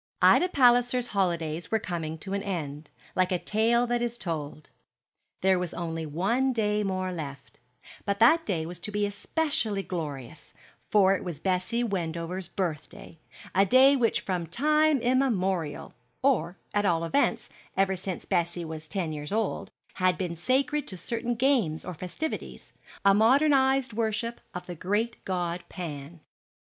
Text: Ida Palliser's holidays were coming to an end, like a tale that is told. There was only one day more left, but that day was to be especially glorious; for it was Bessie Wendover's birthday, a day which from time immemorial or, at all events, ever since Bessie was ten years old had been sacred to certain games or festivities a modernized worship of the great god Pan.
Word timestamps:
Ida 0.23 0.49
Palliser's 0.49 1.05
holidays 1.13 1.69
were 1.69 1.77
coming 1.77 2.17
to 2.17 2.33
an 2.33 2.41
end, 2.41 2.89
like 3.15 3.31
a 3.31 3.37
tale 3.37 3.85
that 3.85 4.01
is 4.01 4.17
told. 4.17 4.71
There 5.41 5.59
was 5.59 5.75
only 5.75 6.07
one 6.07 6.53
day 6.53 6.81
more 6.81 7.11
left, 7.13 7.59
but 8.03 8.17
that 8.17 8.43
day 8.43 8.65
was 8.65 8.79
to 8.79 8.91
be 8.91 9.05
especially 9.05 9.83
glorious; 9.83 10.55
for 10.89 11.13
it 11.15 11.23
was 11.23 11.39
Bessie 11.39 11.83
Wendover's 11.83 12.47
birthday, 12.47 13.19
a 13.53 13.63
day 13.63 13.95
which 13.95 14.21
from 14.21 14.47
time 14.47 14.97
immemorial 15.01 15.93
or, 16.23 16.57
at 16.73 16.83
all 16.83 17.03
events, 17.03 17.51
ever 17.77 17.95
since 17.95 18.25
Bessie 18.25 18.65
was 18.65 18.87
ten 18.87 19.11
years 19.11 19.31
old 19.31 19.69
had 19.93 20.17
been 20.17 20.35
sacred 20.35 20.87
to 20.87 20.97
certain 20.97 21.35
games 21.35 21.85
or 21.85 21.93
festivities 21.93 22.73
a 23.05 23.13
modernized 23.13 23.93
worship 23.93 24.41
of 24.55 24.65
the 24.65 24.73
great 24.73 25.23
god 25.25 25.63
Pan. 25.69 26.21